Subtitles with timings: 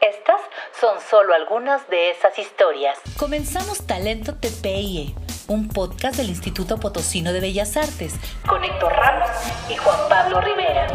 [0.00, 0.40] Estas
[0.80, 2.98] son solo algunas de esas historias.
[3.18, 5.14] Comenzamos Talento TPIE,
[5.46, 8.14] un podcast del Instituto Potosino de Bellas Artes,
[8.48, 9.28] con Héctor Ramos
[9.68, 10.86] y Juan Pablo Rivera.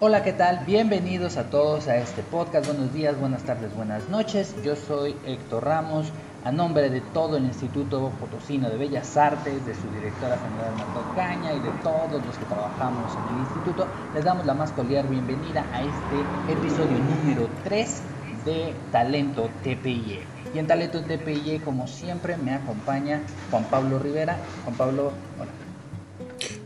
[0.00, 0.64] Hola, ¿qué tal?
[0.66, 2.66] Bienvenidos a todos a este podcast.
[2.66, 4.56] Buenos días, buenas tardes, buenas noches.
[4.64, 6.08] Yo soy Héctor Ramos
[6.44, 11.14] a nombre de todo el Instituto Potosino de Bellas Artes, de su directora general Marta
[11.16, 15.06] Caña y de todos los que trabajamos en el instituto, les damos la más cordial
[15.08, 18.02] bienvenida a este episodio número 3
[18.44, 20.20] de Talento TPIE.
[20.54, 24.38] Y en Talento TPIE, como siempre, me acompaña Juan Pablo Rivera.
[24.64, 25.50] Juan Pablo, hola.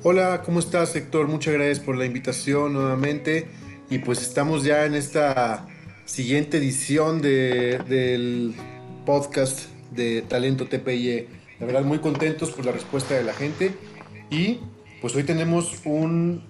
[0.04, 1.28] Hola, ¿cómo estás Héctor?
[1.28, 3.48] Muchas gracias por la invitación nuevamente.
[3.90, 5.66] Y pues estamos ya en esta
[6.04, 8.54] siguiente edición de, del
[9.04, 11.28] podcast de Talento TPIE.
[11.60, 13.72] La verdad, muy contentos por la respuesta de la gente.
[14.30, 14.60] Y
[15.00, 16.42] pues hoy tenemos un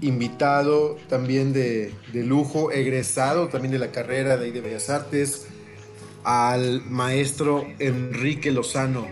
[0.00, 5.46] invitado también de, lujo, egresado también de la carrera de, Bellas Artes,
[6.24, 9.06] al maestro Enrique Lozano,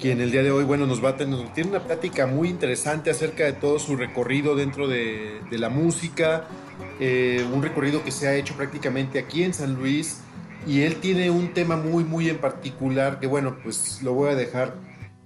[0.00, 3.10] quien el día de hoy, bueno, nos va a tener, tiene una plática muy interesante
[3.10, 6.48] acerca de todo su recorrido dentro de, la música,
[6.98, 10.22] eh, un recorrido que se ha hecho prácticamente aquí en San Luis,
[10.66, 14.34] y él tiene un tema muy, muy en particular que, bueno, pues lo voy a
[14.34, 14.74] dejar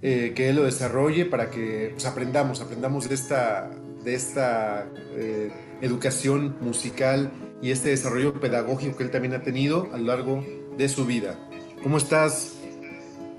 [0.01, 3.69] eh, que él lo desarrolle para que pues, aprendamos, aprendamos de esta,
[4.03, 9.97] de esta eh, educación musical y este desarrollo pedagógico que él también ha tenido a
[9.97, 10.43] lo largo
[10.77, 11.35] de su vida.
[11.83, 12.53] ¿Cómo estás,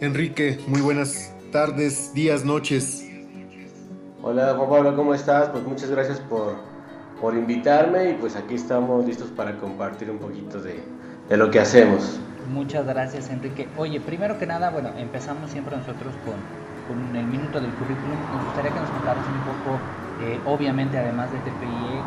[0.00, 0.58] Enrique?
[0.66, 3.04] Muy buenas tardes, días, noches.
[4.22, 5.50] Hola Juan Pablo, ¿cómo estás?
[5.50, 6.56] Pues muchas gracias por,
[7.20, 10.80] por invitarme y pues aquí estamos listos para compartir un poquito de,
[11.28, 12.20] de lo que hacemos.
[12.52, 13.68] Muchas gracias, Enrique.
[13.76, 16.36] Oye, primero que nada, bueno, empezamos siempre nosotros con,
[16.86, 18.16] con el minuto del currículum.
[18.32, 19.78] Nos gustaría que nos contaras un poco,
[20.22, 22.02] eh, obviamente, además de TPIE,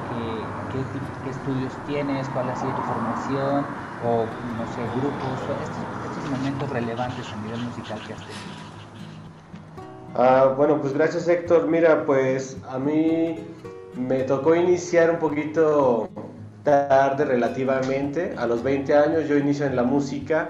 [0.71, 0.81] qué,
[1.23, 3.65] qué, estudios tienes, cuál ha sido tu formación,
[4.05, 4.25] o
[4.57, 5.85] no sé, grupos, estos,
[6.17, 8.69] estos momentos relevantes a nivel musical que has tenido.
[10.15, 11.67] Ah, bueno, pues gracias Héctor.
[11.67, 13.39] Mira, pues a mí
[13.95, 16.09] me tocó iniciar un poquito
[16.69, 18.33] tarde relativamente.
[18.37, 20.49] A los 20 años yo inicio en la música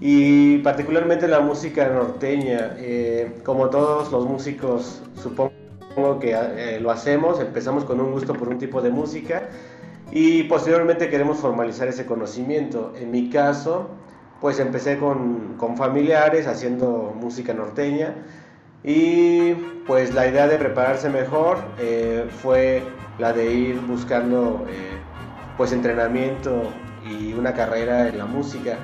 [0.00, 2.74] y particularmente la música norteña.
[2.78, 8.48] Eh, como todos los músicos, supongo que eh, lo hacemos, empezamos con un gusto por
[8.48, 9.48] un tipo de música
[10.12, 12.92] y posteriormente queremos formalizar ese conocimiento.
[12.98, 13.88] En mi caso,
[14.40, 18.14] pues empecé con, familiares haciendo música norteña
[18.82, 19.52] y
[19.86, 22.82] pues la idea de prepararse mejor eh, fue
[23.18, 24.64] la de ir buscando
[25.60, 26.72] pues entrenamiento
[27.04, 28.78] y una carrera en la música.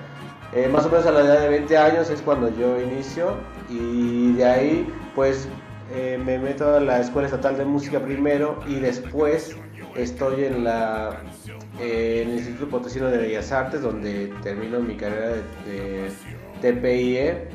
[0.53, 3.39] Eh, más o menos a la edad de 20 años es cuando yo inicio
[3.71, 5.49] y de ahí pues
[5.95, 9.57] eh, me meto a la Escuela Estatal de Música primero y después
[9.95, 11.23] estoy en, la,
[11.81, 15.29] eh, el Instituto Potosino de Bellas Artes donde termino mi carrera
[15.65, 16.11] de,
[16.61, 17.49] de TPIE.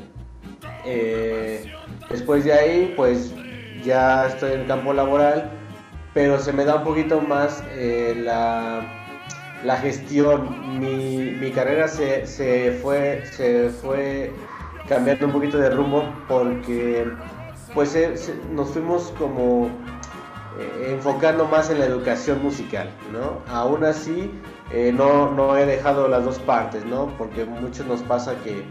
[2.10, 3.36] después de ahí pues
[3.86, 5.52] ya estoy en el campo laboral
[6.12, 7.64] pero se me da un poquito más
[8.16, 8.98] la
[9.64, 14.32] la gestión, mi, mi carrera se, se, fue, se fue
[14.88, 17.08] cambiando un poquito de rumbo porque
[17.74, 17.98] pues
[18.52, 19.68] nos fuimos como
[20.60, 23.42] eh, enfocando más en la educación musical, ¿no?
[23.54, 24.32] Aún así,
[24.74, 27.08] eh, no, no, he dejado las dos partes, ¿no?
[27.18, 28.64] Porque muchos nos pasa que,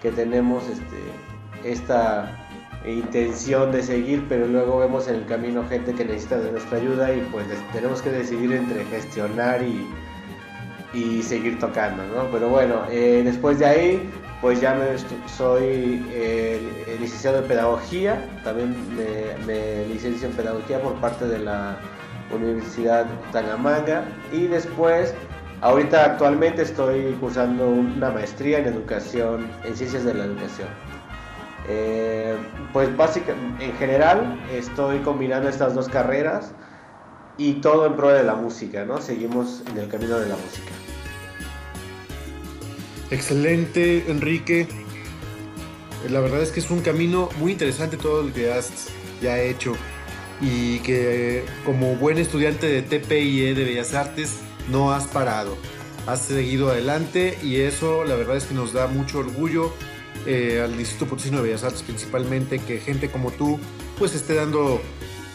[0.00, 2.46] que tenemos este, esta
[2.86, 7.12] intención de seguir, pero luego vemos en el camino gente que necesita de nuestra ayuda
[7.12, 9.88] y pues tenemos que decidir entre gestionar y,
[10.94, 12.30] y seguir tocando, ¿no?
[12.30, 14.10] Pero bueno, eh, después de ahí,
[14.40, 20.94] pues ya me, soy eh, licenciado en Pedagogía, también me, me, licencio en Pedagogía por
[20.94, 21.78] parte de la
[22.32, 25.14] Universidad Tangamanga y después,
[25.60, 30.68] ahorita actualmente estoy cursando una maestría en Educación, en Ciencias de la Educación.
[31.66, 32.36] Eh,
[32.72, 36.52] pues básicamente, en general, estoy combinando estas dos carreras
[37.38, 39.00] y todo en pro de la música, ¿no?
[39.00, 40.72] Seguimos en el camino de la música.
[43.10, 44.66] Excelente, Enrique.
[46.10, 48.88] La verdad es que es un camino muy interesante todo lo que has
[49.22, 49.74] ya hecho
[50.40, 54.40] y que como buen estudiante de TPIE de Bellas Artes
[54.70, 55.56] no has parado.
[56.06, 59.72] has seguido adelante y eso la verdad es que nos da mucho orgullo
[60.26, 63.58] eh, al Instituto Potosino de Bellas Artes principalmente que gente como tú
[63.98, 64.82] pues esté dando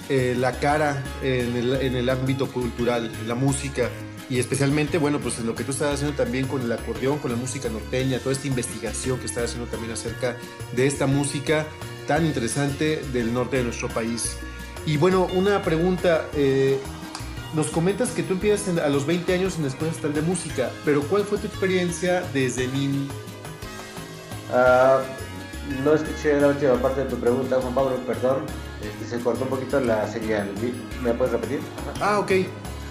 [0.09, 3.89] eh, la cara en el, en el ámbito cultural, la música
[4.29, 7.31] y especialmente, bueno, pues en lo que tú estás haciendo también con el acordeón, con
[7.31, 10.37] la música norteña, toda esta investigación que estás haciendo también acerca
[10.75, 11.65] de esta música
[12.07, 14.37] tan interesante del norte de nuestro país.
[14.85, 16.79] Y bueno, una pregunta, eh,
[17.55, 20.69] nos comentas que tú empiezas a los 20 años en la Escuela Estatal de Música,
[20.85, 23.07] pero ¿cuál fue tu experiencia desde niño?
[24.53, 25.01] Ah,
[25.83, 28.43] no escuché la última parte de tu pregunta, Juan Pablo, perdón.
[28.83, 30.49] Este, se cortó un poquito la señal.
[31.03, 31.59] ¿Me puedes repetir?
[31.99, 32.31] Ah, ok.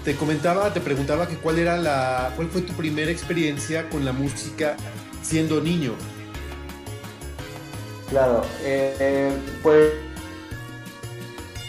[0.03, 4.13] Te comentaba, te preguntaba que cuál era la, cuál fue tu primera experiencia con la
[4.13, 4.75] música
[5.21, 5.93] siendo niño.
[8.09, 9.31] Claro, eh, eh,
[9.61, 9.93] pues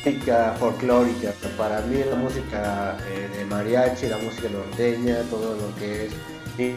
[0.05, 1.33] música folclórica.
[1.57, 6.13] Para mí la música eh, de mariachi, la música norteña, todo lo que es.
[6.59, 6.77] Y,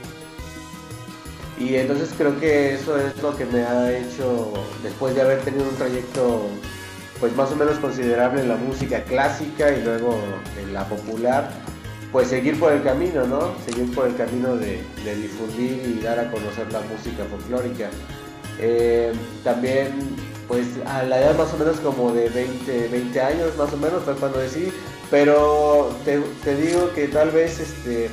[1.64, 5.70] y, entonces creo que eso es lo que me ha hecho, después de haber tenido
[5.70, 6.48] un trayecto
[7.24, 10.20] pues más o menos considerable en la música clásica y luego
[10.62, 11.50] en la popular,
[12.12, 13.54] pues seguir por el camino, ¿no?
[13.66, 17.90] Seguir por el camino de, difundir y dar a conocer la música folclórica.
[18.60, 19.94] Eh, también,
[20.50, 24.04] pues a la edad más o menos como de 20, 20 años más o menos
[24.04, 24.74] fue cuando decidí,
[25.10, 28.10] pero te, digo que tal vez este,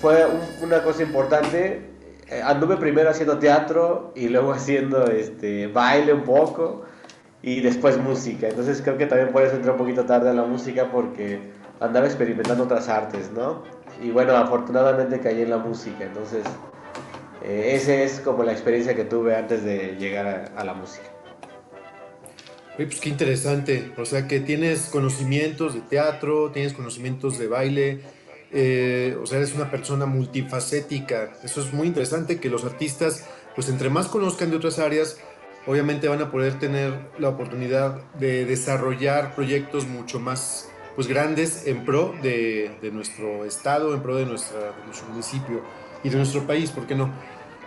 [0.00, 0.24] fue
[0.62, 1.90] una cosa importante.
[2.28, 6.84] Eh, anduve primero haciendo teatro y luego haciendo este, baile un poco
[7.42, 8.48] y después música.
[8.48, 11.40] Entonces creo que también por eso entré un poquito tarde a la música porque
[11.80, 13.64] andaba experimentando otras artes, ¿no?
[14.02, 16.44] Y bueno, afortunadamente caí en la música, entonces
[17.44, 21.04] eh, esa es como la experiencia que tuve antes de llegar a, la música.
[22.76, 28.00] Oye, pues qué interesante, o sea que tienes conocimientos de teatro, tienes conocimientos de baile,
[28.52, 33.68] eh, o sea, eres una persona multifacética, eso es muy interesante que los artistas, pues
[33.68, 35.18] entre más conozcan de otras áreas,
[35.66, 41.84] obviamente van a poder tener la oportunidad de desarrollar proyectos mucho más pues grandes en
[41.84, 44.58] pro de, nuestro estado, en pro de, nuestro
[45.08, 45.62] municipio
[46.04, 47.10] y de nuestro país, ¿por qué no?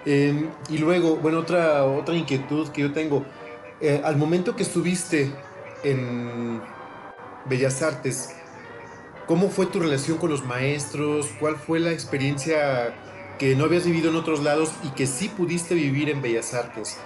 [0.06, 3.26] Em, y luego, bueno, otra, otra inquietud que yo tengo,
[3.82, 5.32] eh, al momento que estuviste
[5.84, 6.62] en
[7.46, 8.36] Bellas Artes,
[9.26, 11.28] ¿cómo fue tu relación con los maestros?
[11.40, 12.94] ¿Cuál fue la experiencia
[13.40, 16.98] que no habías vivido en otros lados y que sí pudiste vivir en Bellas Artes?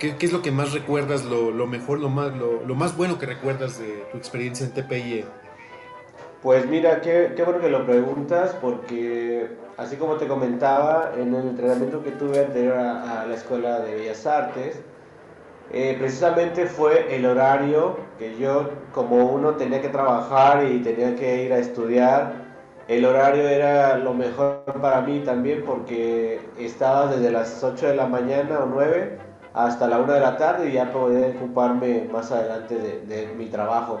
[0.00, 3.78] ¿Qué, es lo que más recuerdas, lo, mejor, lo más, lo, más bueno que recuerdas
[3.78, 5.26] de tu experiencia en TPIE?
[6.42, 11.48] Pues mira, qué, qué, bueno que lo preguntas porque así como te comentaba, en el
[11.48, 14.80] entrenamiento que tuve anterior a, la Escuela de Bellas Artes,
[15.70, 21.44] eh, precisamente fue el horario que yo, como uno tenía que trabajar y tenía que
[21.44, 22.32] ir a estudiar,
[22.88, 28.06] el horario era lo mejor para mí también porque estaba desde las 8 de la
[28.06, 32.76] mañana o 9 hasta la una de la tarde y ya poder ocuparme más adelante
[32.76, 34.00] de, mi trabajo.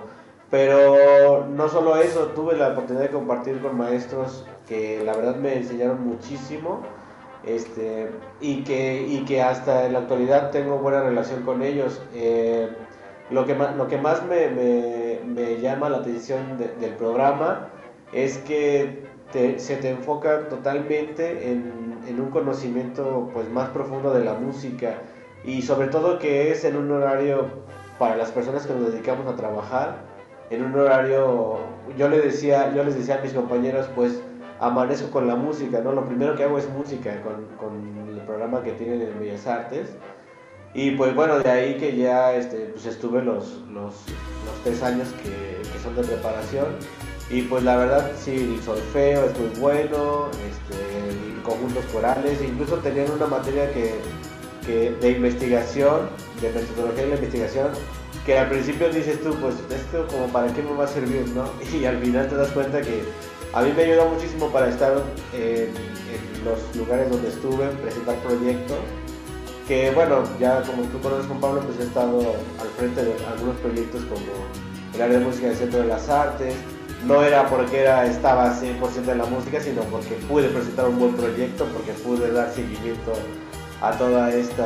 [0.50, 5.56] Pero no solo eso, tuve la oportunidad de compartir con maestros que la verdad me
[5.56, 6.80] enseñaron muchísimo
[7.44, 8.10] este,
[8.40, 12.00] y, que, y que hasta en la actualidad tengo buena relación con ellos.
[12.14, 12.68] Eh,
[13.30, 17.68] lo, que más, lo que más me, me, me llama la atención del programa
[18.12, 24.34] es que se te enfoca totalmente en, en, un conocimiento pues, más profundo de la
[24.34, 24.98] música
[25.44, 27.46] y sobre todo que es en un horario
[27.98, 29.96] para las personas que nos dedicamos a trabajar,
[30.50, 31.58] en un horario,
[31.96, 34.20] yo, le decía, yo les decía a mis compañeros, pues
[34.58, 35.92] amanezco con la música, ¿no?
[35.92, 39.90] Lo primero que hago es música con, con el programa que tienen en Bellas Artes.
[40.74, 45.08] Y pues bueno, de ahí que ya este, pues estuve los, los, los tres años
[45.22, 46.66] que, que, son de preparación.
[47.28, 53.10] Y pues la verdad, sí, el solfeo es muy bueno, este, conjuntos corales, incluso tenían
[53.10, 53.94] una materia que
[54.66, 57.68] de investigación, de metodología de la investigación,
[58.24, 61.50] que al principio dices tú, pues esto como para qué me va a servir, ¿no?
[61.80, 63.02] Y al final te das cuenta que
[63.52, 64.92] a mí me ayudó muchísimo para estar
[65.32, 65.68] en,
[66.44, 68.78] los lugares donde estuve, presentar proyectos,
[69.68, 72.18] que bueno, ya como tú conoces con Pablo, pues he estado
[72.58, 74.46] al frente de algunos proyectos como
[74.94, 76.54] el área de música del Centro de las Artes,
[77.06, 81.14] no era porque era, estaba 100% en la música, sino porque pude presentar un buen
[81.14, 83.12] proyecto, porque pude dar seguimiento
[83.80, 84.64] a todo este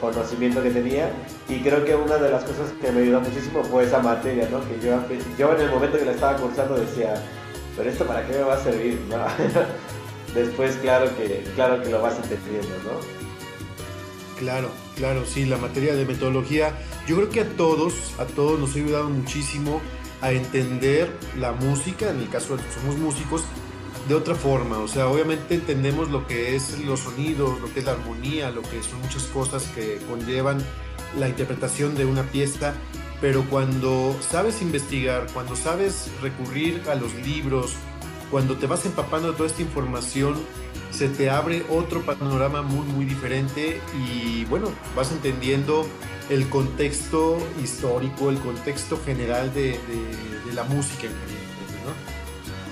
[0.00, 1.10] conocimiento que tenía
[1.48, 4.60] y creo que una de las cosas que me ayudó muchísimo fue esa materia, ¿no?
[4.68, 5.00] que yo,
[5.38, 7.14] yo en el momento que la estaba cursando decía,
[7.76, 9.24] pero esto para qué me va a servir, ¿no?
[10.34, 13.24] Después claro que, claro que lo vas entendiendo, ¿no?
[14.38, 16.72] Claro, claro, sí, la materia de metodología,
[17.06, 19.80] yo creo que a todos, a todos nos ha ayudado muchísimo
[20.20, 23.44] a entender la música, en el caso de que somos músicos,
[24.08, 24.78] de otra forma.
[24.78, 28.62] O sea, obviamente entendemos lo que es los sonidos, lo que es la armonía, lo
[28.62, 30.58] que son muchas cosas que conllevan
[31.18, 32.74] la interpretación de una pieza,
[33.20, 37.74] pero cuando sabes investigar, cuando sabes recurrir a los libros,
[38.30, 40.34] cuando te vas empapando de toda esta información,
[40.90, 45.86] se te abre otro panorama muy, muy diferente y bueno, vas entendiendo
[46.30, 49.78] el contexto histórico, el contexto general de,
[50.54, 51.44] la música en general.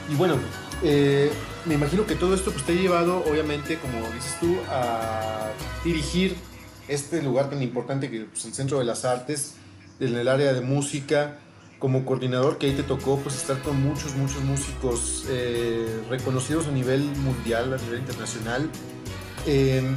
[0.08, 0.36] Y bueno,
[0.82, 1.30] eh,
[1.64, 5.50] me imagino que todo esto pues, te ha llevado, obviamente, como dices tú, a
[5.84, 6.36] dirigir
[6.88, 9.54] este lugar tan importante que es pues, el Centro de las Artes,
[10.00, 11.38] en el área de música,
[11.78, 16.70] como coordinador que ahí te tocó pues estar con muchos, muchos músicos eh, reconocidos a
[16.70, 18.68] nivel mundial, a nivel internacional.
[19.46, 19.96] Em,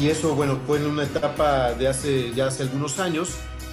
[0.00, 3.30] y eso, bueno, fue en una etapa de hace ya hace algunos años.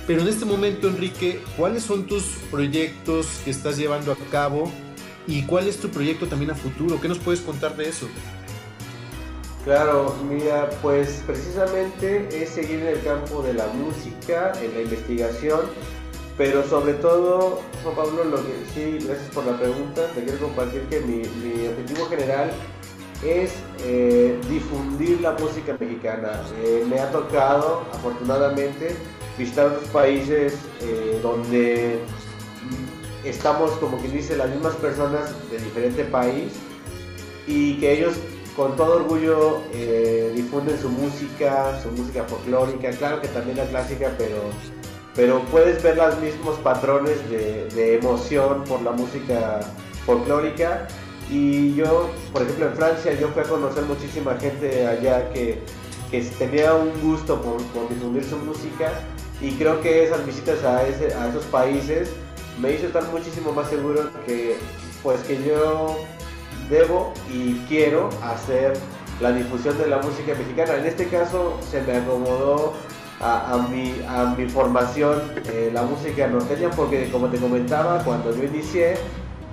[0.07, 4.71] Pero en este momento, Enrique, ¿cuáles son tus proyectos que estás llevando a cabo?
[5.27, 6.99] ¿Y cuál es tu proyecto también a futuro?
[6.99, 8.07] ¿Qué nos puedes contar de eso?
[9.63, 15.61] Claro, mira, pues precisamente es seguir en el campo de la música, en la investigación
[16.41, 20.81] pero sobre todo, Juan Pablo, lo que sí, gracias por la pregunta, te quiero compartir
[20.89, 21.21] que mi,
[21.67, 22.51] objetivo general
[23.23, 23.53] es
[23.85, 26.41] eh, difundir la música mexicana.
[26.63, 28.95] Eh, me ha tocado, afortunadamente,
[29.37, 31.99] visitar otros países eh, donde
[33.23, 36.53] estamos, como quien dice, las mismas personas de diferente país
[37.47, 38.15] y que ellos
[38.55, 39.61] con todo orgullo
[40.35, 44.35] difunden su música, su música folclórica, claro que también la clásica, pero
[45.15, 49.59] pero puedes ver los mismos patrones de, emoción por la música
[50.05, 50.87] folclórica.
[51.29, 55.59] Y yo, por ejemplo, en Francia, yo fui a conocer muchísima gente allá que,
[56.09, 57.59] que tenía un gusto por,
[57.89, 58.91] difundir su música.
[59.41, 62.11] Y creo que esas visitas a esos países
[62.59, 64.57] me hizo estar muchísimo más seguro que,
[65.03, 65.97] pues, que yo
[66.69, 68.73] debo y quiero hacer
[69.19, 70.75] la difusión de la música mexicana.
[70.75, 72.73] En este caso se me acomodó
[73.21, 78.43] a, mi, a mi formación eh, la música norteña porque como te comentaba, cuando yo
[78.43, 78.95] inicié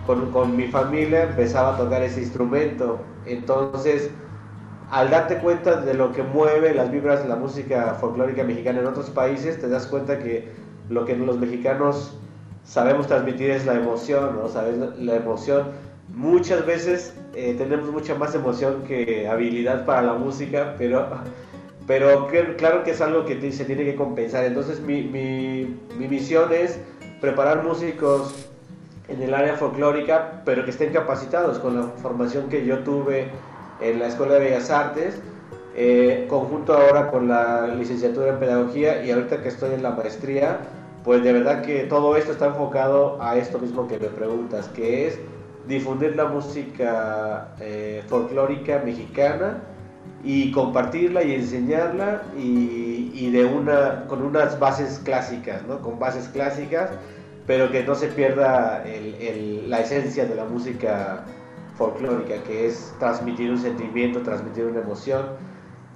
[0.07, 2.99] con, con, mi familia empezaba a tocar ese instrumento.
[3.27, 4.11] Entonces,
[4.91, 8.87] al darte cuenta de lo que mueve las vibras de la música folclórica mexicana en
[8.87, 10.51] otros países, te das cuenta que
[10.89, 12.19] lo que los mexicanos
[12.69, 14.49] sabemos transmitir es la emoción, ¿no?
[14.49, 14.77] ¿Sabes?
[14.99, 15.69] La emoción.
[16.15, 21.09] Muchas veces eh, tenemos mucha más emoción que habilidad para la música, pero
[21.87, 22.27] pero
[22.59, 24.45] claro que es algo que se tiene que compensar.
[24.45, 26.79] Entonces mi, mi, misión es
[27.19, 28.47] preparar músicos
[29.09, 33.29] en el área folclórica, pero que estén capacitados con la formación que yo tuve
[33.81, 35.19] en la Escuela de Bellas Artes,
[35.75, 40.59] eh, conjunto ahora con la licenciatura en Pedagogía y ahorita que estoy en la maestría,
[41.05, 45.07] pues de verdad que todo esto está enfocado a esto mismo que me preguntas, que
[45.07, 45.19] es
[45.67, 49.59] difundir la música eh, folclórica mexicana
[50.25, 55.81] y compartirla y enseñarla y, de una, con unas bases clásicas, ¿no?
[55.81, 56.91] Con bases clásicas,
[57.47, 58.85] pero que no se pierda
[59.67, 61.25] la esencia de la música
[61.77, 65.27] folclórica, que es transmitir un sentimiento, transmitir una emoción.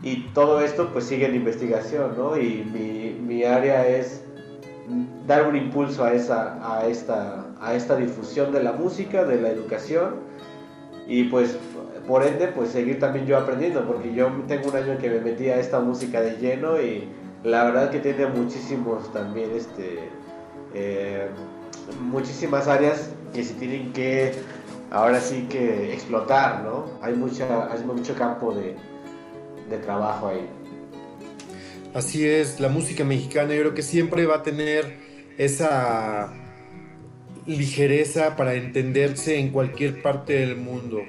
[0.03, 2.37] Y todo esto pues sigue en investigación, ¿no?
[2.37, 4.25] Y mi, mi área es
[5.27, 9.51] dar un impulso a, esa, a, esta, a esta difusión de la música, de la
[9.51, 10.17] educación.
[11.07, 11.59] Y pues
[12.07, 15.49] por ende, pues seguir también yo aprendiendo, porque yo tengo un año que me metí
[15.49, 17.09] a esta música de lleno y
[17.45, 20.09] la verdad que tiene muchísimos también, este,
[20.75, 21.29] eh,
[22.01, 24.33] muchísimas áreas que se tienen que,
[24.91, 26.87] ahora sí que explotar, ¿no?
[27.01, 28.77] Hay, mucha, hay mucho campo de,
[29.69, 30.49] de trabajo ahí.
[31.95, 34.97] Así es, la música mexicana yo creo que siempre va a tener
[35.37, 36.33] esa
[37.47, 41.03] ligereza para entenderse en cualquier parte del mundo.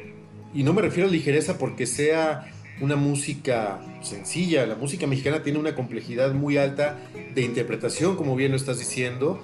[0.53, 4.65] Y no me refiero a ligereza porque sea una música sencilla.
[4.65, 6.99] La música mexicana tiene una complejidad muy alta
[7.33, 9.41] de interpretación, como bien lo estás diciendo.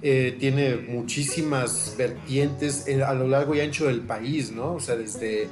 [0.00, 4.74] Eh, tiene muchísimas vertientes a lo largo y ancho del país, ¿no?
[4.74, 5.48] O sea, desde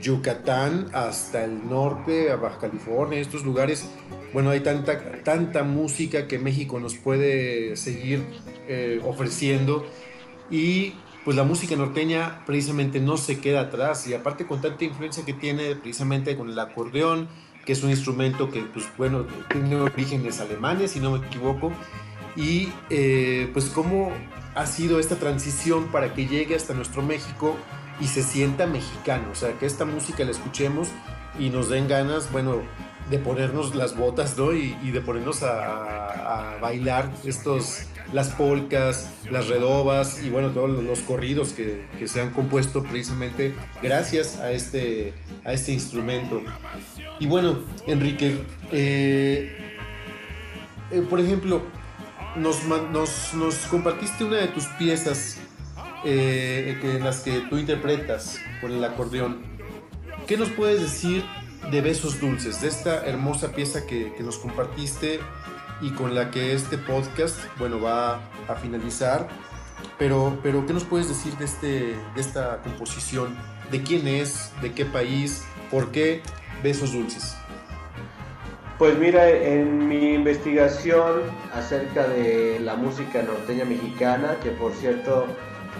[0.00, 3.88] Yucatán hasta el norte, a Baja California, estos lugares.
[4.32, 8.24] Bueno, hay tanta, tanta música que México nos puede seguir
[8.68, 9.86] eh, ofreciendo.
[10.50, 15.24] Y pues la música norteña precisamente no se queda atrás y aparte con tanta influencia
[15.24, 17.28] que tiene precisamente con el acordeón,
[17.64, 21.72] que es un instrumento que pues bueno, tiene orígenes alemanes si no me equivoco,
[22.36, 24.12] y eh, pues cómo
[24.54, 27.56] ha sido esta transición para que llegue hasta nuestro México
[28.00, 30.88] y se sienta mexicano, o sea, que esta música la escuchemos
[31.38, 32.62] y nos den ganas, bueno,
[33.10, 34.52] de ponernos las botas, ¿no?
[34.52, 41.52] Y, de ponernos a, bailar estos, las polcas, las redobas y bueno, todos los corridos
[41.52, 45.14] que, se han compuesto precisamente gracias a este,
[45.44, 46.42] a este instrumento.
[47.18, 49.78] Y bueno, Enrique, eh,
[50.90, 51.62] eh, por ejemplo,
[52.36, 52.64] nos,
[53.34, 55.38] nos, compartiste una de tus piezas
[56.04, 59.42] eh, en las que tú interpretas con el acordeón.
[60.26, 61.24] ¿Qué nos puedes decir
[61.70, 65.20] de Besos Dulces, de esta hermosa pieza que, nos compartiste
[65.80, 69.28] y con la que este podcast, bueno, va a finalizar.
[69.98, 71.68] Pero, pero ¿qué nos puedes decir de, este,
[72.14, 73.36] de esta composición?
[73.70, 74.50] ¿De quién es?
[74.62, 75.44] ¿De qué país?
[75.70, 76.22] ¿Por qué
[76.62, 77.36] Besos Dulces?
[78.78, 81.22] Pues mira, en mi investigación
[81.54, 85.26] acerca de la música norteña mexicana, que por cierto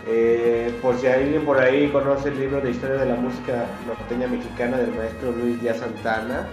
[0.07, 4.27] eh, por si alguien por ahí conoce el libro de historia de la música norteña
[4.29, 6.47] mexicana del maestro Luis Díaz Santana,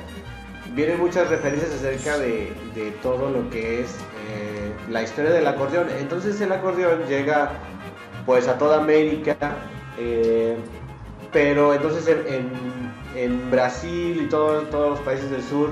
[0.76, 2.54] vienen muchas referencias acerca de,
[3.02, 3.96] todo lo que es
[4.30, 5.88] eh, la historia del acordeón.
[6.00, 7.52] Entonces el acordeón llega
[8.26, 9.36] pues a toda América,
[9.98, 10.58] eh,
[11.32, 12.78] pero entonces en,
[13.50, 15.72] Brasil y todos los países del sur,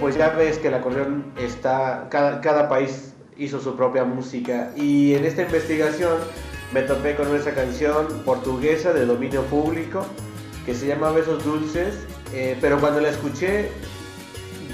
[0.00, 5.14] pues ya ves que el acordeón está, cada, cada país hizo su propia música y
[5.14, 6.18] en esta investigación
[6.72, 10.04] me topé con esa canción portuguesa de dominio público
[10.66, 11.94] que se llama Besos Dulces,
[12.32, 13.70] eh, pero cuando la escuché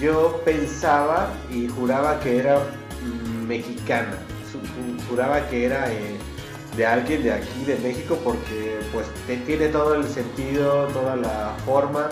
[0.01, 4.19] yo pensaba y juraba que era mm, mexicana,
[5.09, 6.17] juraba que era eh,
[6.77, 9.07] de alguien de aquí, de México, porque pues
[9.47, 12.09] tiene todo el sentido, toda la forma,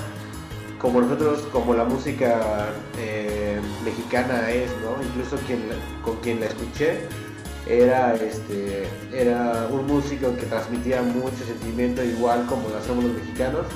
[0.78, 5.02] como nosotros, como la música eh, mexicana es, ¿no?
[5.04, 5.64] Incluso quien,
[6.04, 7.08] con quien la escuché
[7.80, 13.66] era, este, era un músico que transmitía mucho sentimiento, igual como lo hacemos los mexicanos.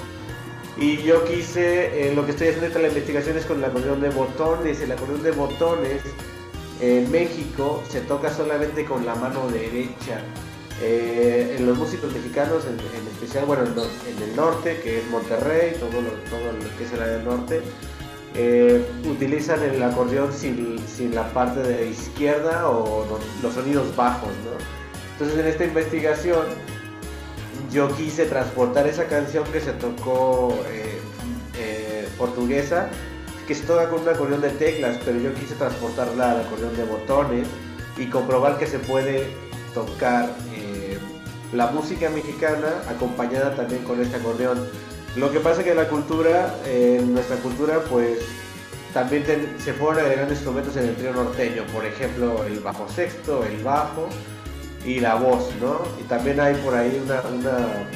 [0.78, 4.02] Y yo quise, eh, lo que estoy haciendo en la investigación es con el acordeón
[4.02, 4.80] de botones.
[4.80, 6.02] El acordeón de botones
[6.80, 10.20] en México se toca solamente con la mano derecha.
[10.82, 16.02] Eh, en los músicos mexicanos, en, especial, bueno, en, el norte, que es Monterrey, todo
[16.02, 17.62] lo, todo lo que es el área del norte,
[18.38, 20.76] eh, utilizan el acordeón sin,
[21.14, 23.07] la parte de izquierda o
[23.42, 24.29] los sonidos bajos,
[25.12, 26.44] Entonces en esta investigación
[27.72, 30.99] yo quise transportar esa canción que se tocó eh,
[31.59, 32.90] eh, portuguesa,
[33.46, 36.85] que se toca con un acordeón de teclas, pero yo quise transportarla al acordeón de
[36.85, 37.49] botones
[37.96, 39.29] y comprobar que se puede
[39.72, 40.31] tocar
[41.53, 44.59] la música mexicana acompañada también con este acordeón.
[45.16, 48.18] Lo que pasa es que la cultura, en nuestra cultura, pues
[48.92, 49.24] también
[49.59, 54.09] se fueron agregando instrumentos en el trío norteño, por ejemplo el bajo sexto, el bajo
[54.85, 55.81] y la voz, ¿no?
[55.98, 57.22] Y también hay por ahí una,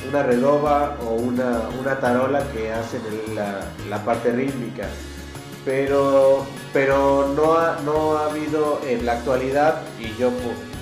[0.09, 3.02] una, redoba o una, una, tarola que hacen
[3.35, 4.88] la, la, parte rítmica.
[5.64, 10.33] Pero, pero no, ha, no ha habido en la actualidad, y yo,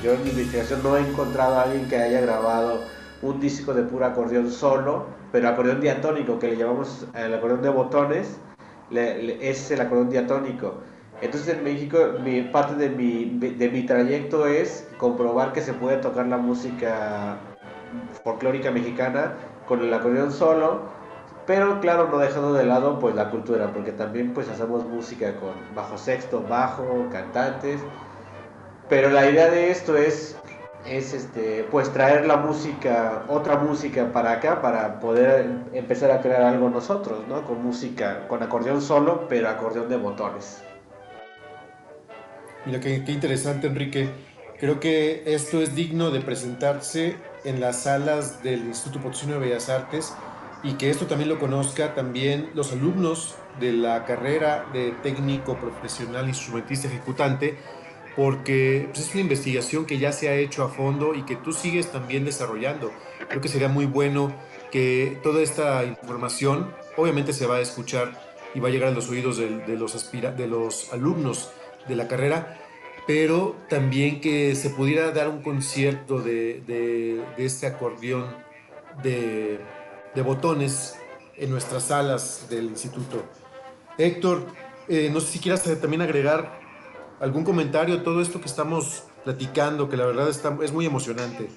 [0.02, 2.84] yo en mi investigación no he encontrado a alguien que haya grabado
[3.22, 7.68] un disco de puro acordeón solo, pero acordeón diatónico, que le llamamos el acordeón de
[7.70, 8.38] botones,
[8.90, 10.74] es el acordeón diatónico.
[11.20, 15.96] Entonces en México mi, parte de mi, de mi trayecto es comprobar que se puede
[15.96, 17.38] tocar la música
[18.22, 19.34] folclórica mexicana
[19.66, 20.82] con el acordeón solo,
[21.46, 25.52] pero claro, no dejando de lado pues la cultura, porque también pues hacemos música con
[25.74, 27.80] bajo sexto, bajo, cantantes,
[28.88, 30.38] pero la idea de esto es
[30.90, 36.42] es este pues traer la música, otra música para acá para poder empezar a crear
[36.42, 37.44] algo nosotros, ¿no?
[37.44, 40.62] Con música, con acordeón solo, pero acordeón de botones.
[42.64, 44.10] Mira qué, interesante, Enrique.
[44.58, 49.68] Creo que esto es digno de presentarse en las salas del Instituto Potosino de Bellas
[49.68, 50.12] Artes
[50.62, 56.28] y que esto también lo conozca también los alumnos de la carrera de técnico profesional
[56.28, 57.56] instrumentista ejecutante
[58.16, 61.52] porque pues, es una investigación que ya se ha hecho a fondo y que tú
[61.52, 62.92] sigues también desarrollando.
[63.28, 64.32] Creo que sería muy bueno
[64.70, 69.08] que toda esta información obviamente se va a escuchar y va a llegar a los
[69.08, 71.50] oídos de, los, aspira, de los alumnos
[71.86, 72.58] de la carrera,
[73.06, 78.26] pero también que se pudiera dar un concierto de, de, este acordeón
[79.02, 79.60] de,
[80.14, 80.96] de, botones
[81.36, 83.24] en nuestras salas del instituto.
[83.96, 84.46] Héctor,
[84.88, 86.58] eh, no sé si quieras también agregar
[87.20, 91.48] algún comentario todo esto que estamos platicando, que la verdad está, es muy emocionante.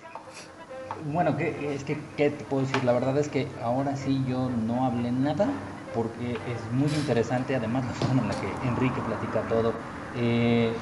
[1.11, 2.83] Bueno, ¿qué, es que, ¿qué te puedo decir?
[2.83, 5.47] La verdad es que ahora sí yo no hablé nada
[5.95, 9.73] porque es muy interesante, además la forma en la que Enrique platica todo.
[10.15, 10.73] Eh,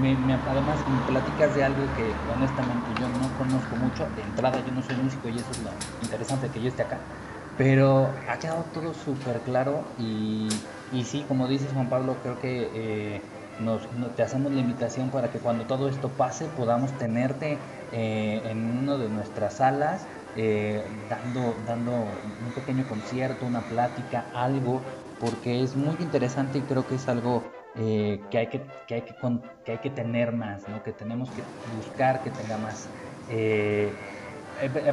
[0.00, 2.04] me, además me platicas de algo que
[2.34, 4.06] honestamente yo no conozco mucho.
[4.16, 5.70] De entrada yo no soy músico y eso es lo
[6.02, 6.98] interesante que yo esté acá.
[7.58, 10.48] Pero ha quedado todo súper claro y,
[10.92, 13.20] y, sí, como dices Juan Pablo, creo que eh,
[13.60, 13.82] nos,
[14.16, 17.58] te hacemos la invitación para que cuando todo esto pase podamos tenerte
[17.92, 24.80] eh, en una de nuestras salas eh, dando, dando un pequeño concierto, una plática, algo,
[25.18, 27.42] porque es muy interesante y creo que es algo
[27.76, 29.14] eh, que, hay que, que, hay que,
[29.64, 30.82] que, hay que tener más, ¿no?
[30.82, 31.42] que tenemos que
[31.76, 32.88] buscar que tenga más,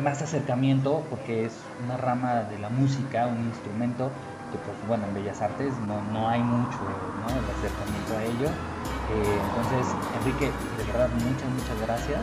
[0.01, 1.53] más acercamiento, porque es
[1.85, 4.11] una rama de la música, un instrumento
[4.51, 6.77] que pues bueno, en Bellas Artes no, no hay mucho
[7.21, 7.29] ¿no?
[7.29, 8.49] el acercamiento a ello.
[9.11, 12.21] entonces, Enrique, de verdad, muchas, muchas gracias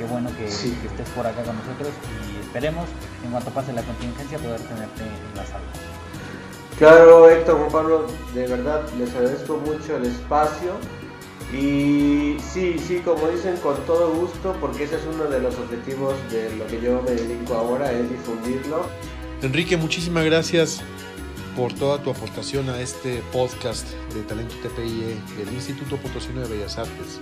[0.00, 1.92] qué bueno que, estés por acá con nosotros
[2.32, 2.86] y esperemos,
[3.22, 5.64] en cuanto pase la contingencia, poder tenerte en la sala.
[6.78, 10.72] Claro, Héctor, Juan Pablo, de verdad les agradezco mucho el espacio
[11.52, 16.14] y sí, sí, como dicen, con todo gusto, porque ese es uno de los objetivos
[16.30, 18.86] de lo que yo me dedico ahora, es difundirlo.
[19.42, 20.82] Enrique, muchísimas gracias
[21.60, 26.78] por toda tu aportación a este podcast de Talento TPIE del Instituto Potosino de Bellas
[26.78, 27.20] Artes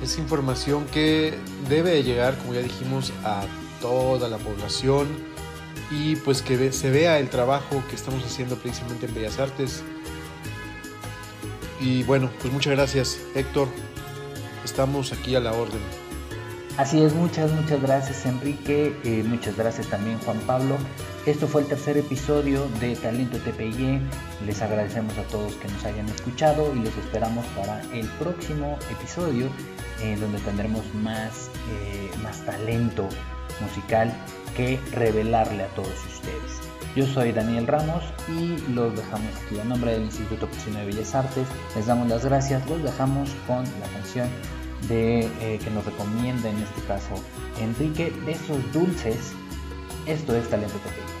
[0.00, 1.34] es información que
[1.68, 3.42] debe llegar, como ya dijimos, a
[3.80, 5.08] toda la población
[5.90, 9.82] y pues que se vea el trabajo que estamos haciendo precisamente en Bellas Artes.
[11.80, 13.66] Y bueno, pues muchas gracias Héctor,
[14.64, 16.09] estamos aquí a la orden.
[16.80, 20.78] Así es, muchas, muchas gracias Enrique, eh, muchas gracias también Juan Pablo.
[21.26, 24.00] Esto fue el tercer episodio de Talento TPI.
[24.46, 29.50] Les agradecemos a todos que nos hayan escuchado y los esperamos para el próximo episodio
[30.02, 33.06] en donde tendremos más, eh, más talento
[33.60, 34.10] musical
[34.56, 36.62] que revelarle a todos ustedes.
[36.96, 41.14] Yo soy Daniel Ramos y los dejamos aquí a nombre del Instituto Potosino de Bellas
[41.14, 41.46] Artes.
[41.76, 44.30] Les damos las gracias, los dejamos con la canción
[44.88, 47.14] de, eh, que nos recomienda en este caso
[47.60, 49.32] Enrique, de esos dulces.
[50.06, 51.19] Esto es Talento Pequeño.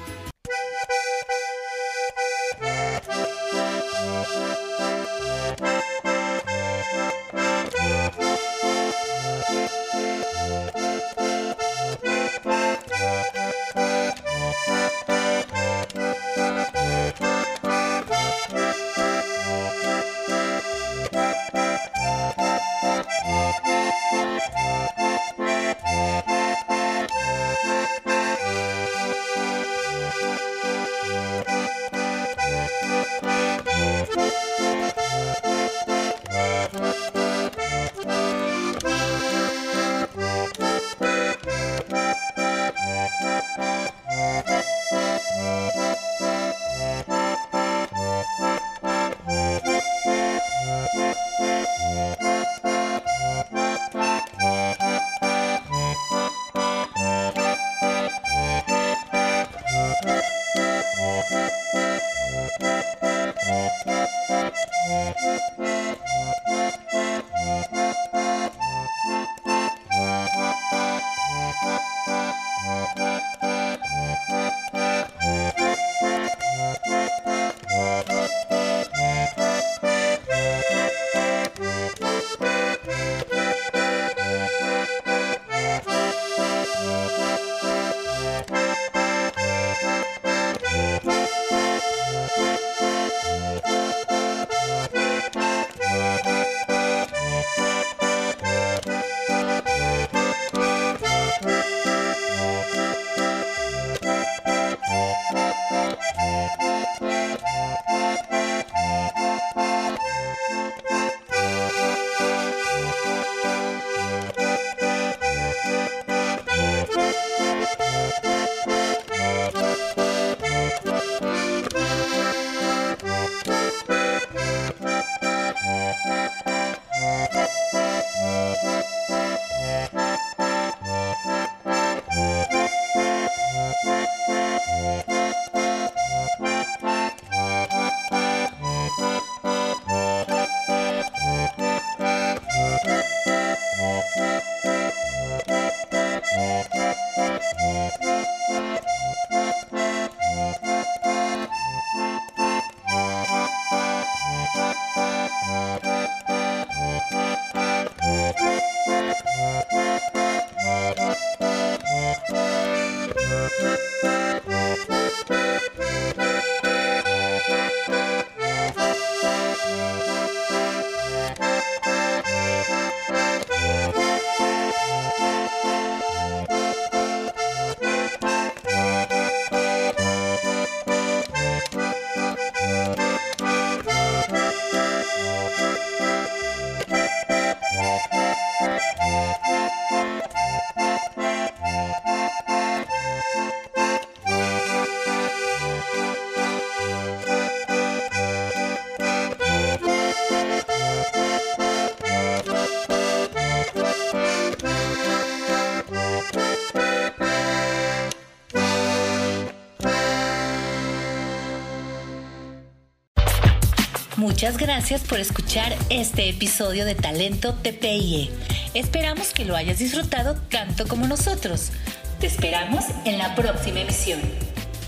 [214.40, 218.30] Muchas gracias por escuchar este episodio de Talento TPIE.
[218.72, 221.72] Esperamos que lo hayas disfrutado tanto como nosotros.
[222.20, 224.18] Te esperamos en la próxima emisión.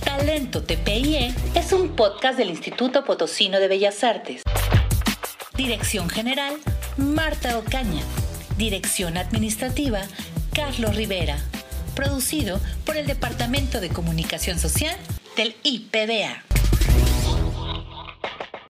[0.03, 4.41] Talento TPIE es un podcast del Instituto Potosino de Bellas Artes.
[5.55, 6.55] Dirección General,
[6.97, 8.01] Marta Ocaña.
[8.57, 10.01] Dirección Administrativa,
[10.55, 11.37] Carlos Rivera.
[11.95, 14.97] Producido por el Departamento de Comunicación Social
[15.37, 16.52] del IPBA.